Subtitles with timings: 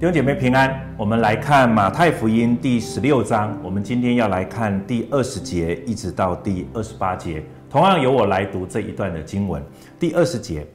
[0.00, 3.54] 弟兄姐妹平安，我们来看马太福音第十六章。
[3.62, 9.62] 我们今天要来看第二十节一直到第二十八节，同样由我来读这一段的经文。
[9.98, 10.66] 第二十节，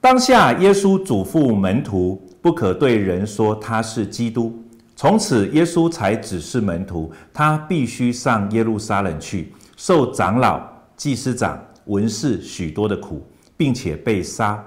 [0.00, 4.56] 当下耶稣嘱咐门徒，不可对人说他是基督。
[4.94, 10.62] 从此，耶稣才指示门徒，他必须上耶路撒冷去，受长老、
[10.96, 13.26] 祭司长、文士许多的苦，
[13.56, 14.64] 并且被杀，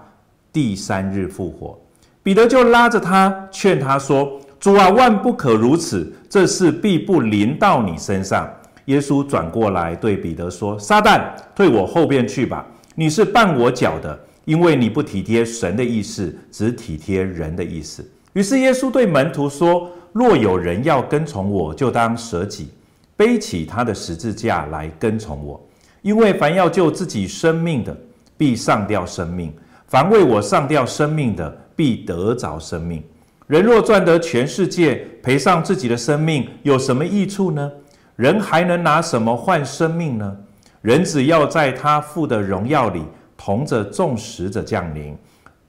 [0.52, 1.80] 第三日复活。
[2.24, 8.48] 彼得就拉着他劝他说：“主啊，万不可如此，这事必不临到你身上。”
[8.86, 11.22] 耶稣转过来对彼得说：“撒旦，
[11.56, 12.66] 退我后边去吧！
[12.96, 22.70] 你是绊我脚的，因为你不体贴神的意思，只体贴人的意思。”于是耶稣对门徒说：“若有人要跟从我，就当舍己，
[23.16, 25.60] 背起他的十字架来跟从我。
[26.02, 27.96] 因为凡要救自己生命的，
[28.38, 29.50] 必丧掉生命；
[29.88, 33.04] 凡为我丧掉生命的，必得着生命。
[33.48, 37.72] 人若赚得全世界，赔上自己的生命，有什么益处呢？
[38.16, 40.38] 人还能拿什么换生命呢？
[40.84, 43.02] 人只要在他父的荣耀里，
[43.36, 45.18] 同着众使者降临。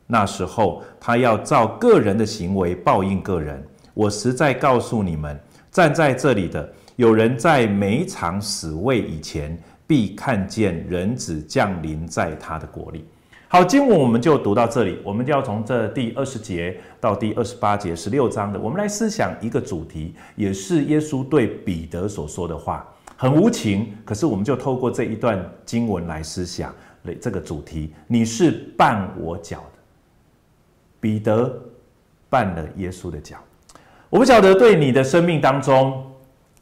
[0.07, 3.67] 那时候，他要照个人的行为报应个人。
[3.95, 13.07] 我实在告诉你们，站在这里的有人在每场死位以前，必看见人子降临在他的国里。
[13.53, 26.75] 好，经文我们就读到这里，我们就要从这第二十节到第二十八节，十六章的，我们来思想一个主题，也是耶稣对彼得所说的话，很无情，可是我们就透过这一段经文来思想
[27.21, 29.79] 这个主题，你是绊我脚的，
[30.99, 31.55] 彼得
[32.31, 33.37] 绊了耶稣的脚，
[34.09, 36.03] 我不晓得对你的生命当中。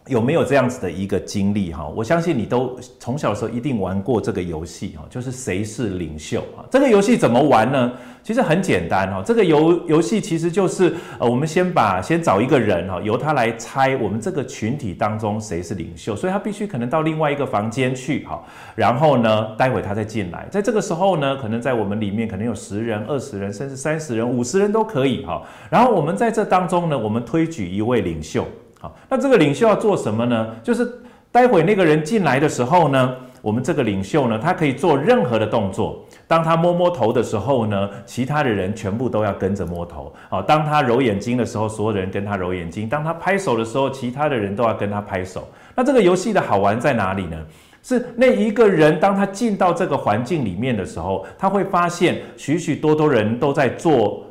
[0.07, 1.87] 有没有这样子的一个经历哈？
[1.95, 6.65] 我相信你都从小的时候一定玩过这个游戏哈，就是谁是领袖啊？
[6.71, 7.93] 这个游戏怎么玩呢？
[8.23, 9.23] 其实很简单哈。
[9.25, 18.43] 这个游游戏其实就是呃，我们先把先找一个人哈，由他来猜我们这个群体当中谁是领袖，所以他必须可能到另外一个房间去哈，
[18.75, 25.43] 然后呢，待会他再进来，在这个时候呢，可能在我们里面可能有十人、二十人，甚至三十人、五十人都可以哈。
[25.69, 28.47] 然后我们在这当中呢，我们推举一位领袖。
[28.81, 30.49] 好，那这个领袖要做什么呢？
[30.63, 30.91] 就是
[31.31, 36.03] 待会那个人进来的时候呢，我们这个领袖呢，他可以做任何的动作。
[36.27, 40.11] 当他摸摸头的时候呢，其他的人全部都要跟着摸头。
[40.31, 42.89] 好，当他揉眼睛的时候，所有的人跟他揉眼睛。
[42.89, 45.47] 当他拍手的时候，其他的人都要跟他拍手。
[45.77, 47.37] 那这个游戏的好玩在哪里呢？
[47.83, 54.25] 是那一个人，当他进到这个环境里面的时候，他会发现许许多多人都在做。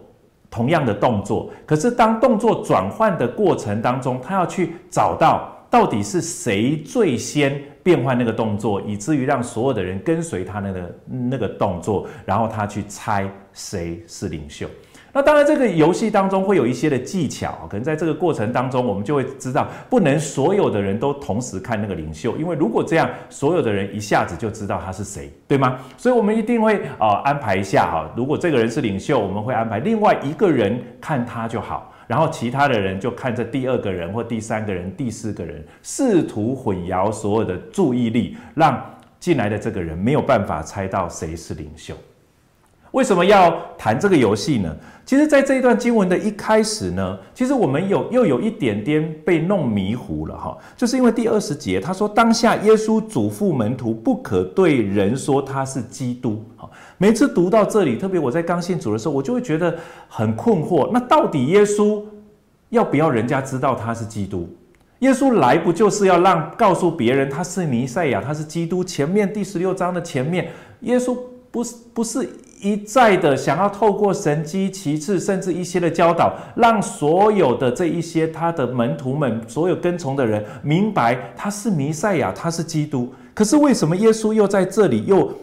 [0.51, 14.67] 同样的动作，可是当动作转换的过程当中，他要去找到到底是谁最先变换那个动作，以至于让所有的人跟随他那个那个动作，然后他去猜谁是领袖。
[15.19, 25.77] 那当然，这个游戏当中会有一些的技巧，可能在这个过程当中，我们就会知道，不能所有的人都同时看那个领袖，因为如果这样，所有的人一下子就知道他是谁，对吗？
[25.97, 38.81] 所以我们一定会啊、呃、安排一下哈，如果这个人是领袖，我们会安排另外一个人看他就好，然后其他的人就看这第二个人或第三个人、第四个人，试图混淆所有的注意力，让
[39.19, 41.93] 进来的这个人没有办法猜到谁是领袖。
[42.91, 44.75] 为什么要谈这个游戏呢？
[45.05, 56.43] 其实，在这一段经文的一开始呢，其实我们有又有一点点被弄迷糊了哈，就是因为第二十节他说，当下耶稣嘱咐门徒不可对人说他是基督。
[56.55, 59.75] 哈，每次读到这里，特别我在刚信主的时候，我就会觉得
[60.07, 60.89] 很困惑。
[60.93, 62.03] 那到底耶稣
[62.69, 64.47] 要不要人家知道他是基督？
[64.99, 68.83] 耶稣来不就是要让告诉别人他是弥赛亚，他是基督？
[68.83, 70.49] 前面第十六章的前面，
[70.81, 71.17] 耶稣
[71.49, 72.29] 不是不是。
[72.61, 83.13] 一再的想要透过神迹奇事，甚至一些的教导，让所有的这一些他的门徒们，所有跟从的人明白他是弥赛亚，他是基督。
[83.33, 85.33] 可是为什么耶稣又在这里又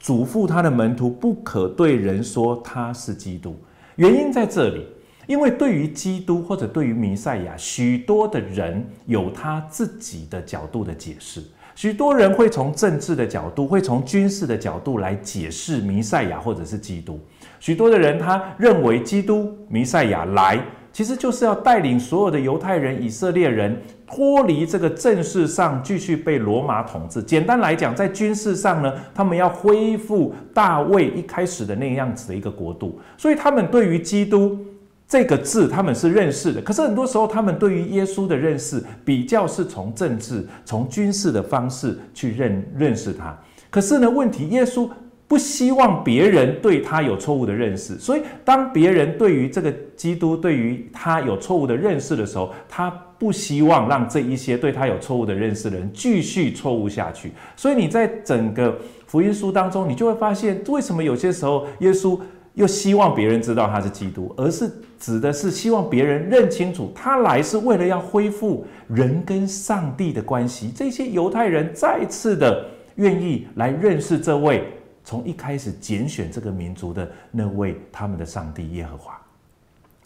[0.00, 3.54] 嘱咐他的门徒不可对人说他是基督？
[3.96, 4.84] 原因在这里，
[5.28, 11.40] 因为对于基督或者对于弥赛亚，许多的人有他自己的角度的解释。
[11.74, 17.18] 许多人会从政治的角度，会从军事的角度来解释弥赛亚或者是基督。
[17.58, 20.58] 许多的人他认为基督弥赛亚来，
[20.92, 23.76] 其实就是要带领所有的犹太人、以色列人
[24.06, 27.22] 脱离这个政事上继续被罗马统治。
[27.22, 33.00] 简单来讲，在军事上呢，他们要恢复大卫一开始的那样子的一个国度。
[33.16, 34.58] 所以他们对于基督。
[35.06, 43.38] 这个字他们是认识的，可是很多时候他们对于耶稣的认识比较是从政治、从军事的方式去认认识他。
[43.70, 44.88] 可是呢，问题耶稣
[45.28, 57.32] 不希望别人对他有错误的认识，所以当别人对于这个基督对于他有错误的认识的时候，他不希望让这一些对他有错误的认识的人继续错误下去。
[57.56, 62.18] 所以你在整个福音书当中，你就会发现，为什么有些时候耶稣
[62.54, 70.72] 又希望别人知道他是基督，而是指的是希望别人认清楚，他来是为了要恢复人跟上帝的关系。
[70.74, 72.64] 这些犹太人再次的
[72.96, 74.64] 愿意来认识这位。
[75.06, 79.20] 从一开始拣选这个民族的那位他们的上帝耶和华，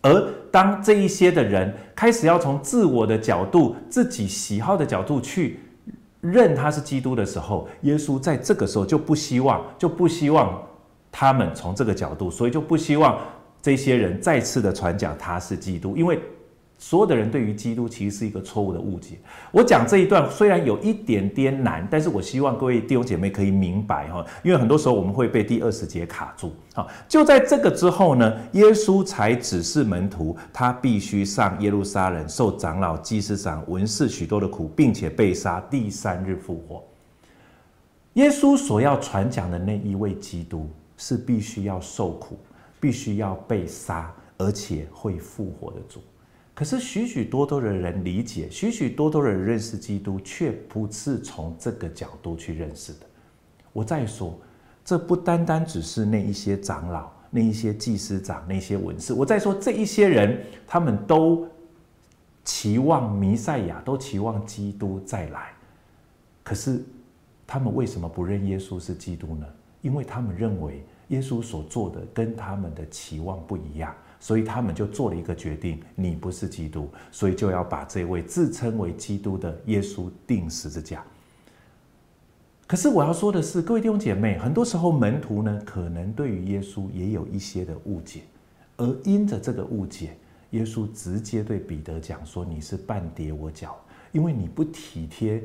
[0.02, 5.60] 而当这一些的人开始要从自我的角度、自己喜好的角度去
[6.20, 10.60] 认他是基督的时候，耶稣在这个时候就不希望，就不希望
[11.10, 13.20] 他们从这个角度，所以就不希望
[13.62, 16.18] 这些人再次的传讲他是基督，因为。
[16.80, 19.18] 所有的人对于基督其实是一个错误的误解。
[19.50, 26.54] 我讲这一段虽然有一点点难，但是我希望各位弟兄姐妹可以明白哈，因为很多时候我们会被第二十节卡住。
[26.74, 36.84] 好，就在这个之后呢，耶稣才指示门徒，他必须上耶路撒冷，受长老、祭司长、文士许多的苦，并且被杀，第三日复活。
[38.12, 42.36] 耶稣所要传讲的那一位基督，是必须要受苦，
[42.78, 46.00] 必须要被杀，而且会复活的主。
[46.54, 53.06] 可是许许多多的人理解，许许多多的人认识基督，却不是从这个角度去认识的。
[53.72, 54.36] 我再说，
[54.84, 59.12] 这不单单只是那一些长老、那一些祭司长、那些文士。
[59.12, 61.46] 我再说，这一些人，他们都
[62.44, 65.52] 期望弥赛亚，都期望基督再来。
[66.42, 66.82] 可是，
[67.46, 69.46] 他们为什么不认耶稣是基督呢？
[69.80, 73.94] 因为他们认为耶稣所做的跟他们的期望不一样。
[74.20, 81.04] 所以他们就做了一个决定：你不是基督，所以就要把这位自称为基督的耶稣钉十字架。
[82.66, 88.22] 可是我要说的是，各位弟兄姐妹，很多时候门徒呢，可能对于耶稣也有一些的误解，
[88.76, 90.16] 而因着这个误解，
[90.50, 93.78] 耶稣直接对彼得讲说：“你是绊跌我脚，
[94.10, 95.40] 因为你不体贴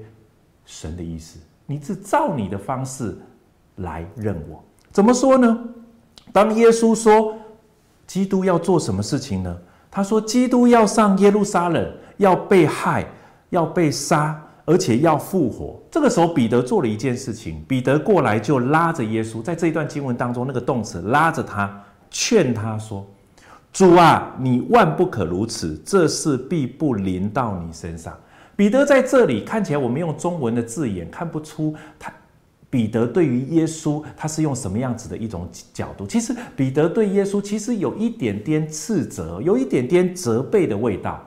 [0.65, 3.15] 神的意思，你只照你的方式
[3.77, 5.59] 来认我。”怎么说呢？
[6.31, 7.35] 当耶稣说。
[8.05, 9.57] 基督要做什么事情呢？
[9.89, 13.07] 他说：“基督要上耶路撒冷，要被害，
[13.49, 17.63] 要被杀，而且要复活。”这个时候，彼得做了一件事情。
[17.65, 21.81] 彼得过来就拉着耶稣，在这一段经文当中，那个动词拉着他，
[22.11, 23.03] 劝他说
[23.71, 28.13] ：“主啊，你万不可如此，这事必不临到你身上。”
[28.55, 32.13] 彼得在这里看起来，我们用中文的字眼看不出他。
[32.73, 36.07] 彼得对于耶稣，他是用什么样子的一种角度？
[36.07, 41.23] 其实彼得对耶稣其实有一点点斥责，有一点点责备的味道。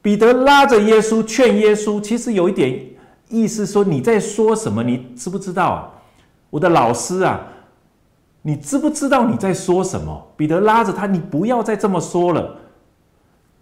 [0.00, 2.80] 彼得拉着耶稣劝耶稣，其实有一点
[3.28, 4.84] 意思说：“你在说什么？
[4.84, 5.90] 你知不知道啊？
[6.48, 7.44] 我的老师啊，
[8.42, 12.56] 你知不知道你在说什么？”彼得拉着他：“你不要再这么说了。”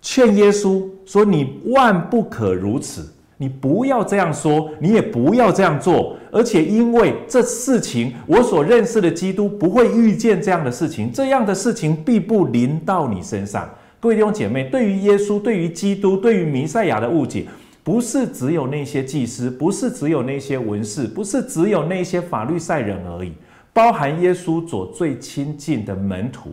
[0.03, 3.11] 劝耶稣说：“你万不可如此。”
[3.43, 13.69] 你不要这样说，你也不要这样做，而且因为这事情，我所认识的基督不会遇见这样的事情，这样的事情必不临到你身上。
[13.99, 17.45] 各位弟兄姐妹，对于耶稣、对于基督、对于弥赛亚的误解，
[17.83, 23.33] 不是只有那些祭司，不是只有那些文士，不是只有那些法律赛人而已，
[23.73, 26.51] 包含耶稣所最亲近的门徒，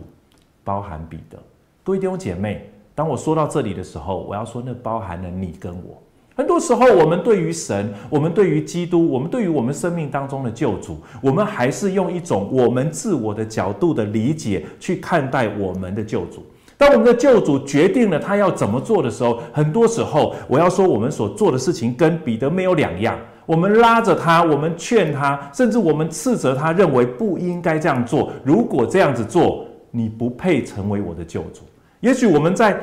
[0.64, 1.38] 包含彼得。
[1.84, 6.02] 各位弟兄姐妹，当我说到这里的时候，我要说，那包含了你跟我。
[6.36, 16.42] 很多时候，我们对于神，我们对于基督，我们对于我们生命当中的救主，我们还是用一种我们自我的角度的理解去看待我们的救主。
[16.78, 23.18] 当我们的救主决定了他要怎么做的时候，很多时候，我要说，我们所做的事情跟彼得没有两样。
[23.44, 28.30] 我们拉着他，我们劝他，甚至我们斥责他，认为不应该这样做。
[28.42, 31.60] 如果这样子做，你不配成为我的救主。
[32.00, 32.80] 也许我们在。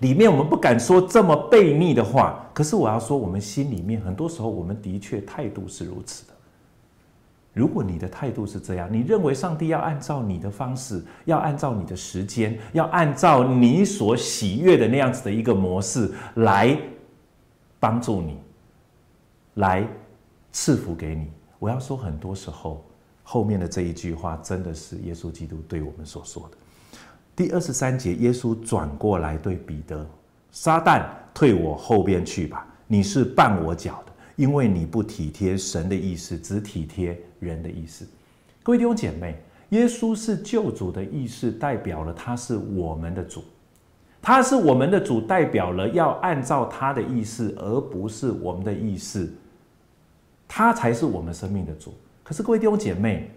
[0.00, 6.34] 里面我们不敢说这么悖逆的话，可是我要说，我们心里面很多时候，我们的确态度是如此的。
[7.54, 16.78] 如果你的态度是这样，你认为上帝要按照你的方式，要按照你的时间，要按照你所喜悦的那样子的一个模式来
[17.80, 18.36] 帮助你，
[19.54, 19.88] 来
[20.52, 22.84] 赐福给你，我要说，很多时候
[23.22, 26.58] 后面的这一句话，真的是耶稣基督对我们所说的。
[27.36, 30.08] 第二十三节，耶稣转过来对彼得
[30.50, 32.66] ：“撒旦，退我后边去吧！
[32.86, 38.06] 你是绊我脚的，因为你不体贴神的意思，只体贴人的意思。”
[38.64, 39.38] 各位弟兄姐妹，
[39.68, 43.44] 耶稣是救主的意思，代表了他是我们的主，
[44.22, 49.30] 他是我们的主，代表了要按照他的意思，而不是我们的意思，
[50.48, 51.92] 他才是我们生命的主。
[52.24, 53.30] 可是，各位弟兄姐妹，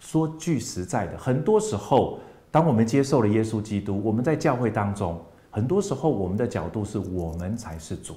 [0.00, 2.18] 说句实在的，很多时候，
[2.56, 5.20] 当我们接受了耶稣基督，我们在教会当中，
[5.50, 8.14] 很多时候我们的角度是我们才是主，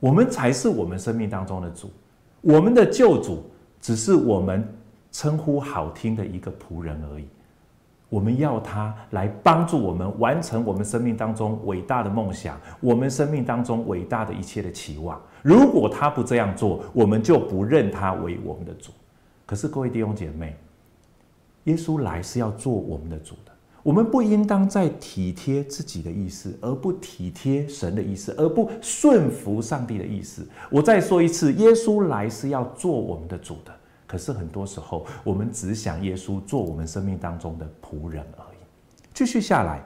[0.00, 1.88] 我们才是我们生命当中的主，
[2.40, 3.44] 我们的救主
[3.80, 4.66] 只是我们
[5.12, 7.28] 称呼好听的一个仆人而已。
[8.08, 15.22] 我们要他来帮助我们完成我们生命当中伟大的梦想，我们生命当中伟大的一切的期望。
[15.40, 18.90] 如果他不这样做，我们就不认他为我们的主。
[19.46, 20.56] 可是各位弟兄姐妹，
[21.64, 23.52] 耶稣来是要做我们的主的，
[23.82, 30.46] 我们不应当在体贴自己的意思，而不体贴神的意思，而不顺服上帝的意思。
[30.70, 33.72] 我再说一次，耶稣来是要做我们的主的。
[34.06, 38.56] 可是很多时候，我们只想耶稣做我们生命当中的仆人而已。
[39.12, 39.82] 继续下来，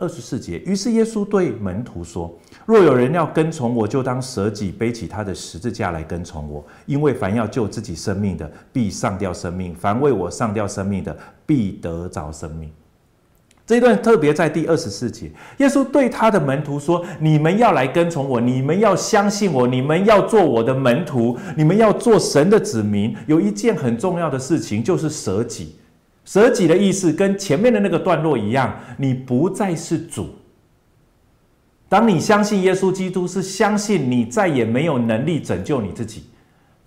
[0.00, 6.64] 二十四节，于是耶稣对门徒说：“若有人要跟从我，就当舍己，背起他的十字架来跟从我。
[6.86, 12.70] 因为凡要救自己生命的，必上吊生命；凡为我上吊生命的，必得着生命。”
[13.66, 23.14] 这一段特别在第二十四节，耶稣对他的门徒说：“你们要来跟从我，你们要相信我，你们要做我的门徒，你们要做神的子民。
[23.26, 25.76] 有一件很重要的事情，就是舍己。
[26.30, 30.28] 舍己的意思跟前面的那个段落一样，你不再是主。
[31.88, 36.22] 当你相信耶稣基督，是相信你再也没有能力拯救你自己。”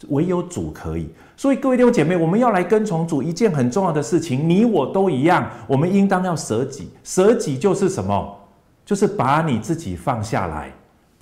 [0.08, 6.90] 唯有主可以，所以各位弟兄姐妹，我们要来跟从主，一件很重要的事情，你我都一样，我们应当要舍己。
[7.04, 8.40] 舍己就是什么？
[8.86, 10.72] 就是把你自己放下来，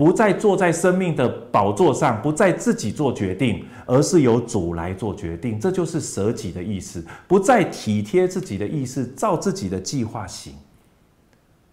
[0.02, 5.60] 不再坐在生命的宝座上，不再自己做决定，而是由主来做决定。
[5.60, 10.56] 这就是舍己的意思，不再体贴自己的意思，照自己的计划行。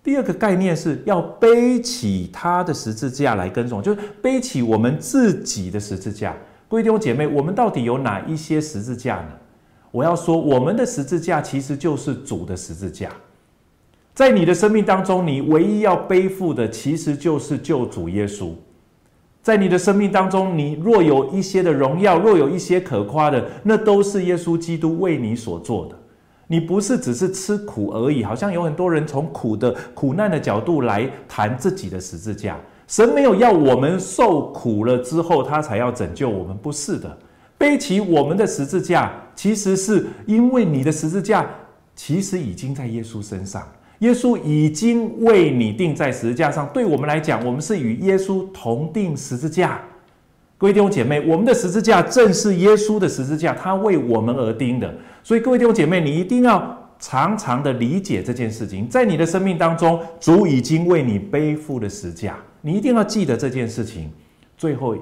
[0.04, 6.36] 第二个概念是要背起他的十字架来跟从，就是背起我们自己的十字架。
[6.68, 9.30] 各位弟兄姐妹，我们到底有哪一些十字架呢？
[9.90, 13.10] 我要说，我们的十字架其实就是主的十字架。
[14.18, 18.50] 在你的生命当中，你唯一要背负的，其实就是救主耶稣。
[19.44, 25.96] 在你的生命当中，你若有一些的荣耀，若有一些可夸的，那都是耶稣基督为你所做的。
[26.48, 32.56] 你不是只是吃苦而已，好像有很多人从苦的苦难的角度来谈自己的十字架。
[32.88, 37.16] 神没有要我们受苦了之后，他才要拯救我们，不是的。
[37.56, 41.48] 背起我们的十字架，其实是因为你的十字架
[41.94, 43.62] 其实已经在耶稣身上，
[43.98, 46.68] 耶稣已经为你钉在十字架上。
[46.72, 49.80] 对我们来讲，我们是与耶稣同钉十字架。
[50.56, 54.92] 各位弟兄姐妹，我们的十字架正是耶稣的十字架，他为我们而钉的。
[55.22, 62.36] 所以，各位弟兄姐妹，你一定要常常的理解这件事情，在你的生命当中，主已经为你背负了十字架。
[62.60, 64.12] 你一定要记得这件事情，
[64.56, 64.96] 最后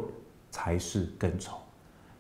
[0.51, 1.59] 才是跟从。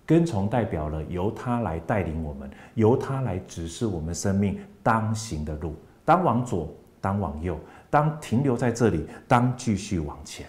[0.07, 5.75] 跟从代表了由他来带领我们，由他来指示我们生命当行的路，
[6.07, 7.59] 当往左，当往右，
[7.91, 10.47] 当停留在这里，当继续往前。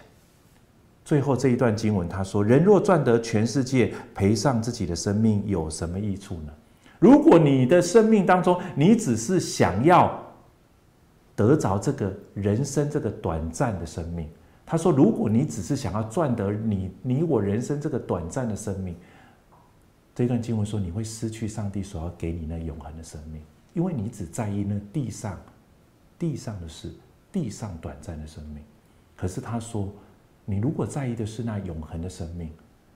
[1.04, 6.52] 最后这一段经文，他说：“人若赚得全世界，赔上自己的生命，有什么益处呢？”
[7.00, 10.22] 如果你的生命当中，你只是想要
[11.34, 14.28] 得着这个人生这个短暂的生命。
[14.66, 18.94] 他说：“如果你只是想要赚得你你我人生这个短暂的生命，
[20.14, 23.40] 这段经文说你会失去上帝所要给你那永恒的生命，
[23.74, 25.38] 因为你只在意那地上
[26.18, 26.92] 地上的事，
[27.30, 28.62] 地上短暂的生命。
[29.16, 29.88] 可是他说，
[30.44, 32.50] 你如果在意的是那永恒的生命，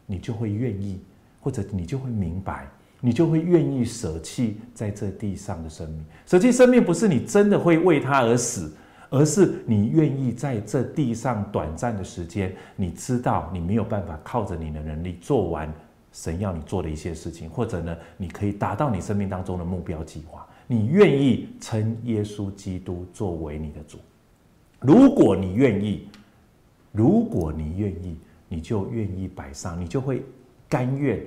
[0.07, 1.00] 你就会愿意，
[1.41, 2.69] 或者你就会明白，
[3.00, 6.05] 你就会愿意舍弃在这地上的生命。
[6.26, 8.73] 舍弃生命不是你真的会为他而死。”
[9.14, 15.71] 而是你愿意在这地上短暂的时间，你知道你没有办法靠着你的能力做完
[16.14, 20.49] 神要你做的一些事情，或者呢，你可以达到你生命当中的目标计划。
[20.73, 23.99] 你愿意称耶稣基督作为你的主。
[24.81, 26.09] 如果你愿意，
[26.93, 28.17] 如果你愿意，
[28.49, 30.23] 你就愿意摆上，你就会
[30.69, 31.21] 甘愿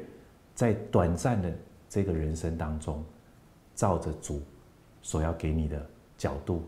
[0.54, 1.54] 在短暂的
[1.90, 3.04] 这个人生当中，
[3.75, 4.42] 照着主
[5.02, 6.64] 所要给你的角度。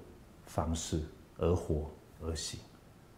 [0.46, 1.02] 方式
[1.40, 1.92] 而活
[2.22, 2.58] 而行，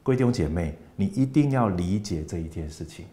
[0.02, 3.06] 各位弟兄姐妹，你一定要理解这一件事情。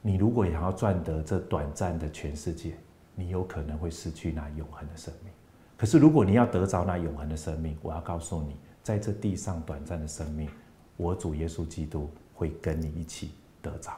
[0.00, 2.72] 你如果想要赚得这短暂的全世界，
[3.14, 5.32] 你有可能会失去那永恒的生命。
[5.76, 10.48] 可是，如果你要得着那永恒的生命，我要告诉你，在这地上短暂的生命，
[10.96, 13.92] 我主耶稣基督会跟你一起得着。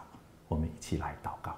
[0.49, 1.55] 我们一起来祷告。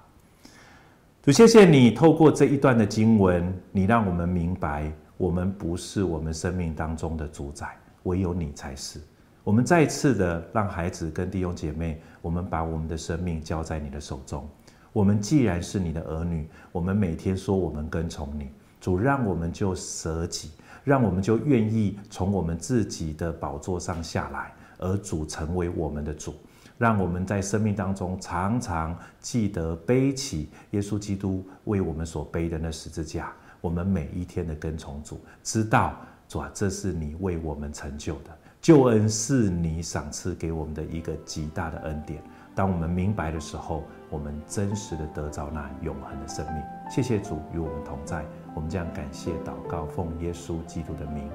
[1.21, 4.91] 主，谢谢你透过这一段的经文，你让我们明白。
[5.17, 9.01] 我们不是我们生命当中的主宰，唯有你才是。
[9.43, 14.47] 我们再次的让孩子跟弟兄姐妹，我们把我们的生命交在你的手中。
[14.91, 18.49] 我们既然是你的儿女，我们每天说我们跟从你，
[18.81, 20.51] 主让我们就舍己，
[20.83, 26.33] 让我们就愿意从我们自己的宝座上下来，而主成为我们的主。
[26.77, 35.97] 让我们在生命当中常常记得背起耶稣基督为我们所背的那十字架，我们每一天的跟从主，知道
[36.29, 42.23] 主啊，这是你为我们成就的救恩，是你赏赐给我们的一个极大的恩典。
[42.55, 46.63] 当我们明白的时候，我们真实的得着那永恒的生命。
[46.89, 48.25] 谢谢主与我们同在，
[48.55, 51.29] 我们将感谢祷告，奉耶稣基督的名，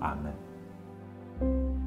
[0.00, 1.85] 阿门。